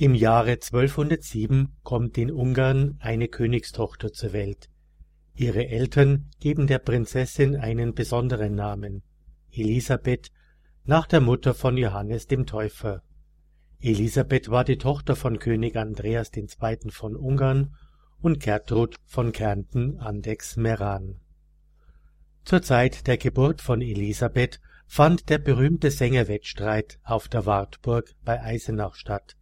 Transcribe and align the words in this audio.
Im 0.00 0.14
Jahre 0.14 0.52
1207 0.52 1.76
kommt 1.82 2.16
in 2.16 2.30
Ungarn 2.30 2.96
eine 3.00 3.28
Königstochter 3.28 4.14
zur 4.14 4.32
Welt. 4.32 4.70
Ihre 5.34 5.68
Eltern 5.68 6.30
geben 6.40 6.66
der 6.66 6.78
Prinzessin 6.78 7.54
einen 7.54 7.92
besonderen 7.92 8.54
Namen, 8.54 9.02
Elisabeth, 9.52 10.30
nach 10.84 11.06
der 11.06 11.20
Mutter 11.20 11.52
von 11.52 11.76
Johannes 11.76 12.26
dem 12.26 12.46
Täufer. 12.46 13.02
Elisabeth 13.78 14.50
war 14.50 14.64
die 14.64 14.78
Tochter 14.78 15.16
von 15.16 15.38
König 15.38 15.76
Andreas 15.76 16.30
II. 16.34 16.46
von 16.88 17.14
Ungarn 17.14 17.76
und 18.22 18.40
Gertrud 18.40 18.96
von 19.04 19.32
Kärnten 19.32 19.98
Andechs-Meran. 19.98 21.20
Zur 22.46 22.62
Zeit 22.62 23.06
der 23.06 23.18
Geburt 23.18 23.60
von 23.60 23.82
Elisabeth 23.82 24.62
fand 24.86 25.28
der 25.28 25.36
berühmte 25.36 25.90
Sängerwettstreit 25.90 26.98
auf 27.04 27.28
der 27.28 27.44
Wartburg 27.44 28.14
bei 28.24 28.40
Eisenach 28.42 28.94
statt. 28.94 29.36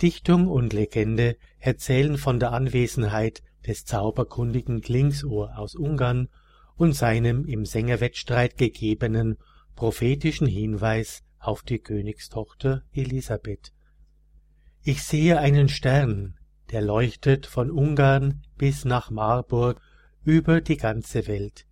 Dichtung 0.00 0.46
und 0.46 0.72
Legende 0.72 1.36
erzählen 1.58 2.18
von 2.18 2.38
der 2.38 2.52
Anwesenheit 2.52 3.42
des 3.66 3.84
zauberkundigen 3.84 4.80
Klingsohr 4.80 5.58
aus 5.58 5.74
Ungarn 5.74 6.28
und 6.76 6.92
seinem 6.92 7.44
im 7.44 7.64
Sängerwettstreit 7.64 8.56
gegebenen 8.56 9.38
prophetischen 9.74 10.46
Hinweis 10.46 11.24
auf 11.40 11.62
die 11.62 11.80
Königstochter 11.80 12.84
Elisabeth. 12.92 13.72
Ich 14.82 15.02
sehe 15.02 15.40
einen 15.40 15.68
Stern, 15.68 16.38
der 16.70 16.82
leuchtet 16.82 17.46
von 17.46 17.70
Ungarn 17.70 18.42
bis 18.56 18.84
nach 18.84 19.10
Marburg 19.10 19.80
über 20.24 20.60
die 20.60 20.76
ganze 20.76 21.26
Welt. 21.26 21.66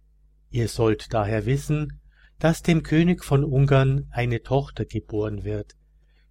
Ihr 0.51 0.67
sollt 0.69 1.15
daher 1.15 1.47
wissen, 1.47 2.01
dass 2.41 2.63
dem 2.63 2.83
König 2.83 3.25
von 3.25 3.45
Ungarn 3.45 4.09
eine 4.11 4.43
Tochter 4.43 4.85
geboren 4.85 5.45
wird. 5.45 5.77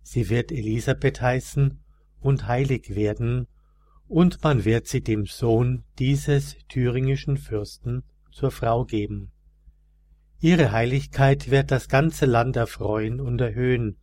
Sie 0.02 0.30
wird 0.30 0.52
Elisabeth 0.52 1.21
heißen 1.21 1.80
und 2.25 2.47
heilig 2.47 2.95
werden, 2.95 3.47
und 4.07 4.43
man 4.43 4.65
wird 4.65 4.88
sie 4.88 5.02
dem 5.02 5.27
Sohn 5.27 5.84
dieses 5.99 6.57
thüringischen 6.70 7.37
Fürsten 7.37 8.04
zur 8.32 8.49
Frau 8.49 8.84
geben. 8.84 9.32
Ihre 10.40 10.71
Heiligkeit 10.71 11.51
wird 11.51 11.70
das 11.70 11.87
ganze 11.87 12.26
Land 12.26 12.55
erfreuen 12.55 13.21
und 13.21 13.41
erhöhen, 13.41 13.98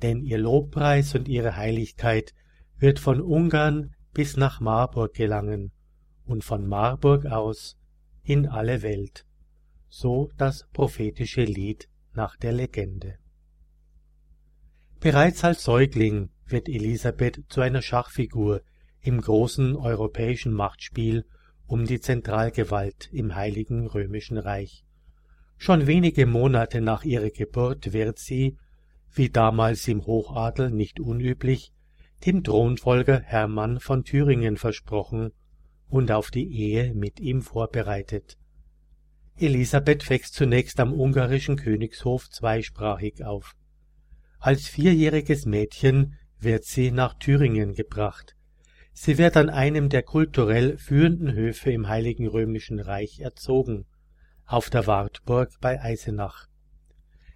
denn 0.00 0.22
ihr 0.22 0.38
Lobpreis 0.38 1.14
und 1.14 1.28
ihre 1.28 1.56
Heiligkeit 1.56 2.34
wird 2.78 2.98
von 2.98 3.20
Ungarn 3.20 3.94
bis 4.14 4.38
nach 4.38 4.60
Marburg 4.60 5.12
gelangen 5.12 5.72
und 6.24 6.44
von 6.44 6.66
Marburg 6.66 7.26
aus 7.26 7.76
in 8.22 8.46
alle 8.46 8.80
Welt. 8.80 9.26
So 9.90 10.30
das 10.38 10.66
prophetische 10.72 11.44
Lied 11.44 11.86
nach 12.14 12.36
der 12.36 12.52
Legende. 12.52 13.16
Bereits 15.00 15.44
als 15.44 15.64
Säugling 15.64 16.30
wird 16.50 16.68
Elisabeth 16.68 17.44
zu 17.48 17.60
einer 17.60 17.82
Schachfigur 17.82 18.62
im 19.00 19.20
großen 19.20 19.76
europäischen 19.76 20.52
Machtspiel 20.52 21.24
um 21.66 21.86
die 21.86 22.00
Zentralgewalt 22.00 23.10
im 23.12 23.34
Heiligen 23.34 23.86
Römischen 23.86 24.38
Reich. 24.38 24.84
Schon 25.58 25.86
wenige 25.86 26.24
Monate 26.26 26.80
nach 26.80 27.04
ihrer 27.04 27.30
Geburt 27.30 27.92
wird 27.92 28.18
sie, 28.18 28.56
wie 29.12 29.28
damals 29.28 29.86
im 29.88 30.06
Hochadel 30.06 30.70
nicht 30.70 31.00
unüblich, 31.00 31.72
dem 32.26 32.42
Thronfolger 32.42 33.20
Hermann 33.20 33.80
von 33.80 34.04
Thüringen 34.04 34.56
versprochen 34.56 35.32
und 35.88 36.10
auf 36.10 36.30
die 36.30 36.48
Ehe 36.48 36.94
mit 36.94 37.20
ihm 37.20 37.42
vorbereitet. 37.42 38.38
Elisabeth 39.36 40.08
wächst 40.10 40.34
zunächst 40.34 40.80
am 40.80 40.92
ungarischen 40.92 41.56
Königshof 41.56 42.28
zweisprachig 42.28 43.24
auf. 43.24 43.54
Als 44.40 44.66
vierjähriges 44.66 45.46
Mädchen 45.46 46.16
wird 46.40 46.64
sie 46.64 46.90
nach 46.90 47.14
Thüringen 47.14 47.74
gebracht. 47.74 48.34
Sie 48.92 49.18
wird 49.18 49.36
an 49.36 49.48
einem 49.48 49.88
der 49.88 50.02
kulturell 50.02 50.76
führenden 50.76 51.32
Höfe 51.32 51.70
im 51.70 51.88
Heiligen 51.88 52.26
Römischen 52.26 52.80
Reich 52.80 53.20
erzogen, 53.20 53.86
auf 54.44 54.70
der 54.70 54.86
Wartburg 54.86 55.50
bei 55.60 55.80
Eisenach. 55.80 56.48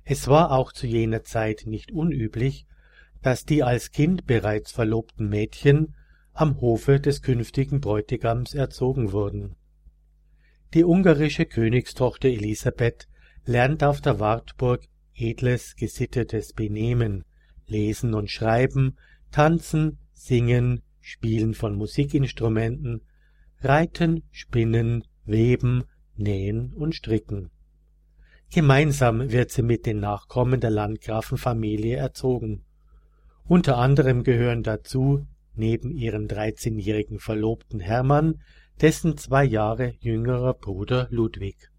Es 0.05 0.27
war 0.27 0.51
auch 0.51 0.73
zu 0.73 0.87
jener 0.87 1.23
Zeit 1.23 1.65
nicht 1.67 1.93
unüblich, 1.93 2.67
dass 3.23 3.45
die 3.45 3.63
als 3.63 3.93
Kind 3.93 4.27
bereits 4.27 4.73
verlobten 4.73 5.29
Mädchen 5.29 5.95
am 6.33 6.61
Hofe 6.61 6.99
des 6.99 7.23
künftigen 7.23 7.81
Bräutigams 7.81 8.55
erzogen 8.55 9.13
wurden. 9.13 9.57
Die 10.75 10.85
ungarische 10.85 11.47
Königstochter 11.47 12.29
Elisabeth 12.29 13.07
lernt 13.45 13.85
auf 13.85 14.01
der 14.01 14.19
Wartburg 14.19 14.83
edles, 15.15 15.77
gesittetes 15.77 16.55
Benehmen, 16.55 17.25
Lesen 17.73 18.15
und 18.15 18.31
Schreiben, 18.31 18.97
Tanzen, 19.31 19.99
Singen, 20.13 20.83
Spielen 21.01 21.55
von 21.55 21.75
Musikinstrumenten, 21.75 23.01
Reiten, 23.61 24.23
Spinnen, 24.31 25.05
Weben, 25.25 25.85
Nähen 26.17 26.75
und 26.75 26.95
Stricken. 26.95 27.51
Gemeinsam 28.53 29.33
wird 29.33 29.51
sie 29.51 29.63
mit 29.63 29.87
den 29.87 30.01
Nachkommen 30.01 30.61
der 30.61 30.71
Landgrafenfamilie 30.71 31.97
erzogen. 31.97 32.65
Unter 33.45 33.79
anderem 33.79 34.23
gehören 34.23 34.63
dazu, 34.63 35.27
neben 35.55 35.91
ihrem 35.91 36.29
dreizehnjährigen 36.29 37.19
Verlobten 37.19 37.81
Hermann, 37.81 38.43
dessen 38.81 39.17
zwei 39.17 39.45
Jahre 39.45 39.95
jüngerer 40.01 40.55
Bruder 40.55 41.09
Ludwig. 41.11 41.71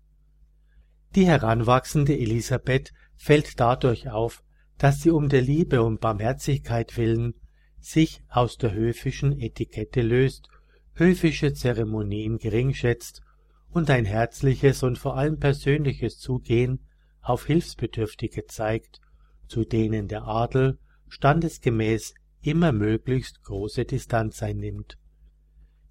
Die 1.15 1.27
heranwachsende 1.27 2.17
Elisabeth 2.17 2.91
fällt 3.15 3.59
dadurch 3.59 4.09
auf, 4.09 4.43
dass 4.83 5.01
sie 5.01 5.11
um 5.11 5.29
der 5.29 5.41
Liebe 5.41 5.81
und 5.81 6.01
Barmherzigkeit 6.01 6.97
willen 6.97 7.35
sich 7.79 8.21
aus 8.27 8.57
der 8.57 8.73
höfischen 8.73 9.39
Etikette 9.39 10.01
löst, 10.01 10.49
höfische 10.95 11.53
Zeremonien 11.53 12.37
geringschätzt 12.37 13.21
und 13.69 13.89
ein 13.89 14.03
herzliches 14.03 14.83
und 14.83 14.97
vor 14.97 15.15
allem 15.15 15.39
persönliches 15.39 16.19
Zugehen 16.19 16.81
auf 17.21 17.45
Hilfsbedürftige 17.45 18.45
zeigt, 18.47 18.99
zu 19.47 19.63
denen 19.63 20.09
der 20.09 20.23
Adel 20.27 20.77
standesgemäß 21.07 22.13
immer 22.41 22.73
möglichst 22.73 23.41
große 23.41 23.85
Distanz 23.85 24.43
einnimmt. 24.43 24.97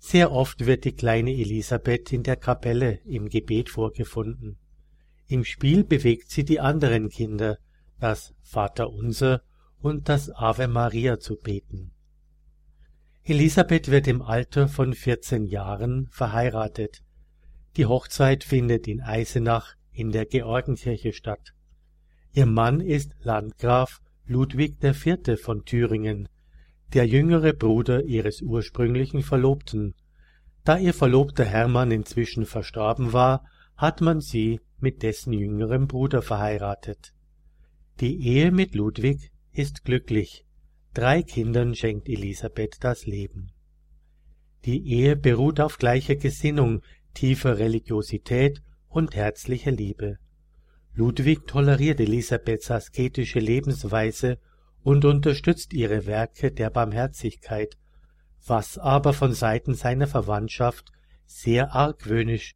Sehr 0.00 0.32
oft 0.32 0.66
wird 0.66 0.84
die 0.84 0.92
kleine 0.92 1.32
Elisabeth 1.32 2.12
in 2.12 2.25
der 2.25 2.36
Kapelle 2.36 3.00
im 3.06 3.31
Gebet 3.31 3.70
vorgefunden. 3.70 4.58
Im 5.28 5.44
Spiel 5.44 5.82
bewegt 5.82 6.28
sie 6.31 6.44
die 6.44 6.60
anderen 6.60 7.08
Kinder, 7.08 7.56
das 8.02 8.34
Vaterunser 8.42 9.42
und 9.80 10.08
das 10.08 10.28
Ave 10.28 10.66
Maria 10.66 11.20
zu 11.20 11.36
beten. 11.36 11.92
Elisabeth 13.22 13.92
wird 13.92 14.08
im 14.08 14.22
Alter 14.22 14.66
von 14.66 14.92
vierzehn 14.92 15.46
Jahren 15.46 16.08
verheiratet. 16.10 17.04
Die 17.76 17.86
Hochzeit 17.86 18.42
findet 18.42 18.88
in 18.88 19.00
Eisenach 19.00 19.76
in 19.92 20.10
der 20.10 20.26
Georgenkirche 20.26 21.12
statt. 21.12 21.54
Ihr 22.32 22.46
Mann 22.46 22.80
ist 22.80 23.14
Landgraf 23.20 24.00
Ludwig 24.26 24.82
IV. 24.82 25.40
von 25.40 25.64
Thüringen, 25.64 26.28
der 26.92 27.06
jüngere 27.06 27.52
Bruder 27.52 28.02
ihres 28.02 28.42
ursprünglichen 28.42 29.22
Verlobten. 29.22 29.94
Da 30.64 30.76
ihr 30.76 30.94
Verlobter 30.94 31.44
Hermann 31.44 31.92
inzwischen 31.92 32.46
verstorben 32.46 33.12
war, 33.12 33.44
hat 33.76 34.00
man 34.00 34.20
sie 34.20 34.60
mit 34.80 35.04
dessen 35.04 35.32
jüngerem 35.32 35.86
Bruder 35.86 36.20
verheiratet. 36.20 37.12
Die 38.00 38.26
Ehe 38.26 38.50
mit 38.50 38.75
Ludwig 38.75 39.30
ist 39.53 39.84
glücklich. 39.84 40.44
Drei 40.94 41.22
Kindern 41.22 41.75
schenkt 41.75 42.08
Elisabeth 42.08 42.78
das 42.80 43.06
Leben. 43.06 43.53
Die 44.64 44.86
Ehe 44.92 45.16
beruht 45.16 45.60
auf 45.60 45.78
gleicher 45.78 46.16
Gesinnung, 46.16 46.82
tiefer 47.14 47.58
Religiosität 47.58 48.62
und 48.88 49.14
herzlicher 49.14 49.70
Liebe. 49.70 50.19
Ludwig 50.94 51.47
toleriert 51.47 52.00
Elisabeths 52.00 52.70
asketische 52.70 53.38
Lebensweise 53.38 54.38
und 54.82 55.04
unterstützt 55.04 55.72
ihre 55.72 56.06
Werke 56.06 56.52
der 56.52 56.70
Barmherzigkeit, 56.70 57.76
was 58.46 58.78
aber 58.78 59.12
von 59.12 59.32
Seiten 59.32 59.75
seiner 59.75 60.06
Verwandtschaft 60.06 60.93
sehr 61.25 61.75
argwöhnisch, 61.75 62.55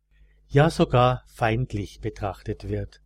ja 0.49 0.71
sogar 0.71 1.23
feindlich 1.27 2.01
betrachtet 2.01 2.69
wird. 2.69 3.01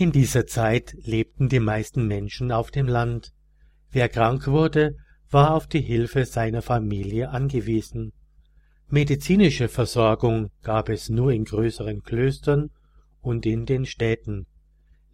In 0.00 0.12
dieser 0.12 0.46
Zeit 0.46 0.94
lebten 1.02 1.48
die 1.48 1.58
meisten 1.58 2.06
Menschen 2.06 2.52
auf 2.52 2.70
dem 2.70 2.86
Land. 2.86 3.32
Wer 3.90 4.08
krank 4.08 4.46
wurde, 4.46 4.94
war 5.28 5.52
auf 5.56 5.66
die 5.66 5.80
Hilfe 5.80 6.24
seiner 6.24 6.62
Familie 6.62 7.30
angewiesen. 7.30 8.12
Medizinische 8.88 9.66
Versorgung 9.66 10.52
gab 10.62 10.88
es 10.88 11.08
nur 11.08 11.32
in 11.32 11.44
größeren 11.44 12.04
Klöstern 12.04 12.70
und 13.22 13.44
in 13.44 13.66
den 13.66 13.86
Städten. 13.86 14.46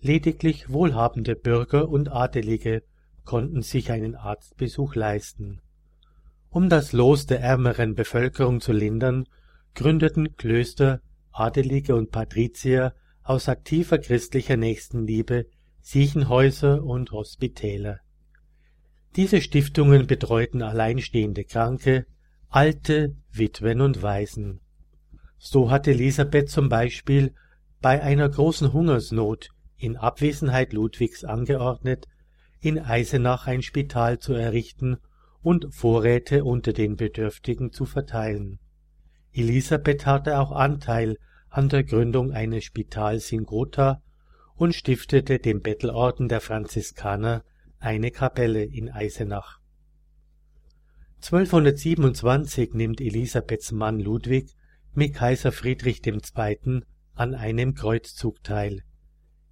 Lediglich 0.03 0.69
wohlhabende 0.69 1.35
Bürger 1.35 1.89
und 1.89 2.13
Adelige 2.13 2.83
konnten 3.25 3.63
sich 3.63 3.91
einen 3.91 4.15
Arztbesuch 4.15 4.97
leisten. 4.97 5.63
Um 6.51 6.69
das 6.69 6.93
Los 6.93 7.25
der 7.25 7.41
ärmeren 7.41 7.95
Bevölkerung 7.95 8.61
zu 8.61 8.73
lindern, 8.73 9.25
gründeten 9.75 10.37
Klöster, 10.37 11.01
Adelige 11.33 11.97
und 11.97 12.11
Patrizier 12.11 12.93
aus 13.25 13.49
aktiver 13.49 13.99
christlicher 13.99 14.57
Nächstenliebe 14.57 15.47
Siechenhäuser 15.81 16.85
und 16.85 17.11
Hospitäler. 17.11 18.01
Diese 19.17 19.41
Stiftungen 19.41 20.07
betreuten 20.07 20.63
alleinstehende 20.63 21.45
Kranke, 21.45 22.07
Alte, 22.51 23.17
Witwen 23.33 23.81
und 23.81 24.03
Waisen. 24.03 24.61
So 25.39 25.71
hat 25.71 25.87
Elisabeth 25.87 26.51
zum 26.51 26.69
Beispiel 26.69 27.35
bei 27.81 28.03
einer 28.03 28.29
großen 28.29 28.73
Hungersnot 28.73 29.49
in 29.77 29.97
Abwesenheit 29.97 30.73
Ludwigs 30.73 31.25
angeordnet, 31.25 32.07
in 32.61 32.79
Eisenach 32.79 33.47
ein 33.47 33.63
Spital 33.63 34.19
zu 34.19 34.35
errichten 34.35 34.99
und 35.43 35.75
Vorräte 35.75 36.45
unter 36.45 36.73
den 36.73 36.97
Bedürftigen 36.97 37.73
zu 37.73 37.85
verteilen. 37.85 38.59
Elisabeth 39.33 40.07
hatte 40.07 40.39
auch 40.39 40.53
Anteil 40.53 41.19
an 41.55 41.69
der 41.69 41.85
Gründung 41.85 42.33
eines 42.33 42.65
Spitals 42.65 43.31
in 43.31 43.45
Gotha 43.45 44.03
und 44.57 44.75
stiftete 44.75 45.39
dem 45.39 45.61
Bettelorden 45.61 46.29
der 46.29 46.41
Franziskaner 46.41 47.45
eine 47.79 48.11
Kapelle 48.11 48.65
in 48.65 48.91
Eisenach. 48.91 49.61
1227 51.23 52.75
nimmt 52.75 53.01
Elisabeths 53.01 53.71
Mann 53.71 54.01
Ludwig 54.01 54.51
mit 54.95 55.15
Kaiser 55.15 55.53
Friedrich 55.53 56.05
II. 56.05 56.83
an 57.15 57.35
einem 57.37 57.75
Kreuzzug 57.75 58.43
teil. 58.43 58.83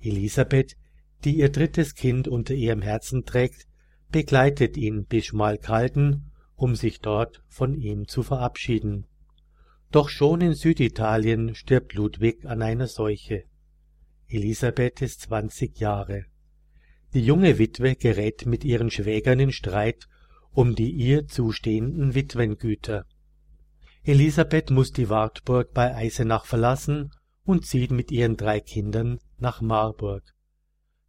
Elisabeth, 0.00 0.76
die 1.24 1.36
ihr 1.36 1.50
drittes 1.50 1.94
Kind 1.94 2.26
unter 2.26 2.54
ihrem 2.54 2.82
Herzen 2.82 3.24
trägt, 3.24 3.68
begleitet 4.10 4.76
ihn 4.76 5.06
bis 5.06 5.26
Schmalkalden, 5.26 6.32
um 6.56 6.74
sich 6.74 7.00
dort 7.00 7.44
von 7.46 7.76
ihm 7.76 8.08
zu 8.08 8.24
verabschieden. 8.24 9.06
Doch 9.92 10.08
schon 10.08 10.40
in 10.40 10.54
Süditalien 10.54 11.54
stirbt 11.54 11.92
Ludwig 11.92 12.46
an 12.46 12.62
einer 12.62 12.86
Seuche. 12.86 13.44
Elisabeth 14.26 15.02
ist 15.02 15.20
zwanzig 15.20 15.78
Jahre. 15.78 16.24
Die 17.12 17.20
junge 17.20 17.58
Witwe 17.58 17.94
gerät 17.94 18.46
mit 18.46 18.64
ihren 18.64 18.90
Schwägern 18.90 19.38
in 19.38 19.52
Streit 19.52 20.08
um 20.54 20.74
die 20.74 20.90
ihr 20.90 21.28
zustehenden 21.28 22.14
Witwengüter. 22.14 23.04
Elisabeth 24.02 24.70
muss 24.70 24.92
die 24.92 25.10
Wartburg 25.10 25.72
bei 25.74 25.94
Eisenach 25.94 26.46
verlassen 26.46 27.10
und 27.44 27.66
zieht 27.66 27.90
mit 27.90 28.10
ihren 28.10 28.38
drei 28.38 28.60
Kindern 28.60 29.18
nach 29.38 29.60
Marburg. 29.60 30.22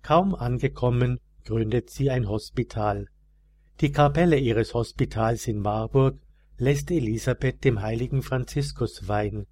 Kaum 0.01 0.35
angekommen, 0.35 1.19
gründet 1.45 1.89
sie 1.89 2.09
ein 2.09 2.27
Hospital. 2.27 3.07
Die 3.79 3.91
Kapelle 3.91 4.37
ihres 4.37 4.73
Hospitals 4.73 5.47
in 5.47 5.59
Marburg 5.59 6.19
lässt 6.57 6.91
Elisabeth 6.91 7.63
dem 7.63 7.81
heiligen 7.81 8.21
Franziskus 8.21 9.07
weihen. 9.07 9.47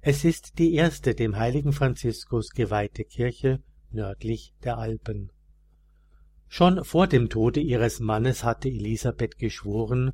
Es 0.00 0.24
ist 0.24 0.58
die 0.58 0.74
erste 0.74 1.14
dem 1.14 1.36
heiligen 1.36 1.72
Franziskus 1.72 2.50
geweihte 2.50 3.04
Kirche 3.04 3.62
nördlich 3.90 4.54
der 4.64 4.78
Alpen. 4.78 5.30
Schon 6.48 6.84
vor 6.84 7.06
dem 7.06 7.28
Tode 7.28 7.60
ihres 7.60 8.00
Mannes 8.00 8.42
hatte 8.42 8.68
Elisabeth 8.68 9.38
geschworen, 9.38 10.12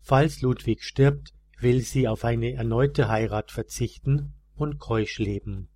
falls 0.00 0.40
Ludwig 0.40 0.82
stirbt, 0.82 1.32
will 1.60 1.82
sie 1.82 2.08
auf 2.08 2.24
eine 2.24 2.52
erneute 2.52 3.08
Heirat 3.08 3.50
verzichten 3.50 4.34
und 4.54 4.78
keusch 4.78 5.18
leben. 5.18 5.68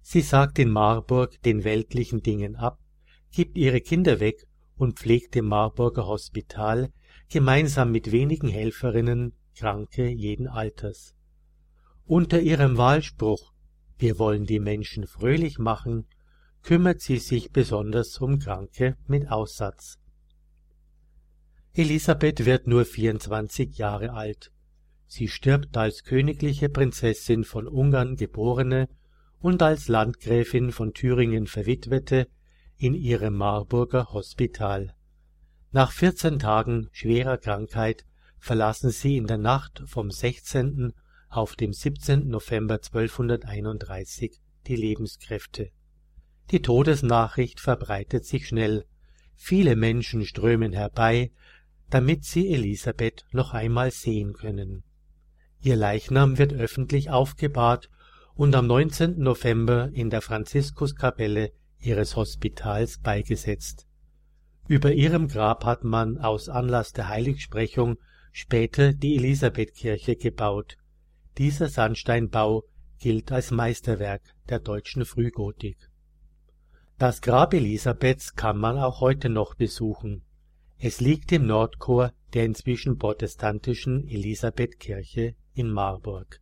Sie 0.00 0.20
sagt 0.20 0.58
in 0.58 0.70
Marburg 0.70 1.40
den 1.42 1.64
weltlichen 1.64 2.22
Dingen 2.22 2.56
ab, 2.56 2.78
gibt 3.30 3.56
ihre 3.56 3.80
Kinder 3.80 4.20
weg 4.20 4.46
und 4.76 4.98
pflegt 4.98 5.36
im 5.36 5.46
Marburger 5.46 6.06
Hospital 6.06 6.92
gemeinsam 7.32 7.90
mit 7.90 8.12
wenigen 8.12 8.48
Helferinnen 8.48 9.32
Kranke 9.56 10.08
jeden 10.08 10.48
Alters. 10.48 11.14
Unter 12.04 12.40
ihrem 12.40 12.76
Wahlspruch 12.76 13.52
Wir 13.98 14.18
wollen 14.18 14.44
die 14.44 14.60
Menschen 14.60 15.06
fröhlich 15.06 15.58
machen 15.58 16.06
kümmert 16.62 17.00
sie 17.00 17.18
sich 17.18 17.50
besonders 17.50 18.18
um 18.18 18.38
Kranke 18.38 18.96
mit 19.06 19.30
Aussatz. 19.30 19.98
Elisabeth 21.74 22.44
wird 22.44 22.66
nur 22.66 22.84
24 22.84 23.76
Jahre 23.78 24.12
alt. 24.12 24.52
Sie 25.06 25.28
stirbt 25.28 25.76
als 25.76 26.04
königliche 26.04 26.68
Prinzessin 26.68 27.44
von 27.44 27.66
Ungarn 27.66 28.16
geborene 28.16 28.88
und 29.40 29.62
als 29.62 29.88
Landgräfin 29.88 30.70
von 30.70 30.92
Thüringen 30.92 31.46
verwitwete 31.46 32.28
in 32.76 32.94
ihrem 32.94 33.36
Marburger 33.36 34.12
Hospital. 34.12 34.94
Nach 35.74 35.90
14 35.90 36.38
Tagen 36.38 36.90
schwerer 36.92 37.38
Krankheit 37.38 38.04
verlassen 38.38 38.90
sie 38.90 39.16
in 39.16 39.26
der 39.26 39.38
Nacht 39.38 39.82
vom 39.86 40.10
16. 40.10 40.92
auf 41.30 41.56
dem 41.56 41.72
17. 41.72 42.28
November 42.28 42.74
1231 42.74 44.38
die 44.66 44.76
Lebenskräfte. 44.76 45.70
Die 46.50 46.60
Todesnachricht 46.60 47.58
verbreitet 47.58 48.26
sich 48.26 48.48
schnell. 48.48 48.84
Viele 49.34 49.74
Menschen 49.74 50.26
strömen 50.26 50.74
herbei, 50.74 51.30
damit 51.88 52.26
sie 52.26 52.52
Elisabeth 52.52 53.24
noch 53.32 53.54
einmal 53.54 53.92
sehen 53.92 54.34
können. 54.34 54.84
Ihr 55.62 55.76
Leichnam 55.76 56.36
wird 56.36 56.52
öffentlich 56.52 57.08
aufgebahrt 57.08 57.88
und 58.34 58.54
am 58.54 58.66
19. 58.66 59.18
November 59.18 59.88
in 59.94 60.10
der 60.10 60.20
Franziskuskapelle 60.20 61.50
ihres 61.78 62.14
Hospitals 62.14 62.98
beigesetzt. 62.98 63.86
Über 64.68 64.92
ihrem 64.92 65.28
Grab 65.28 65.64
hat 65.64 65.84
man 65.84 66.18
aus 66.18 66.48
Anlass 66.48 66.92
der 66.92 67.08
Heiligsprechung 67.08 67.98
später 68.30 68.92
die 68.92 69.16
Elisabethkirche 69.16 70.16
gebaut. 70.16 70.76
Dieser 71.38 71.68
Sandsteinbau 71.68 72.64
gilt 72.98 73.32
als 73.32 73.50
Meisterwerk 73.50 74.22
der 74.48 74.60
deutschen 74.60 75.04
Frühgotik. 75.04 75.90
Das 76.98 77.20
Grab 77.20 77.52
Elisabeths 77.52 78.34
kann 78.36 78.58
man 78.58 78.78
auch 78.78 79.00
heute 79.00 79.28
noch 79.28 79.54
besuchen. 79.54 80.22
Es 80.78 81.00
liegt 81.00 81.32
im 81.32 81.46
Nordchor 81.46 82.12
der 82.32 82.44
inzwischen 82.44 82.98
protestantischen 82.98 84.06
Elisabethkirche 84.06 85.34
in 85.54 85.70
Marburg. 85.70 86.41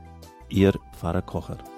Ihr 0.51 0.73
Pfarrer 0.91 1.21
Kocher. 1.21 1.70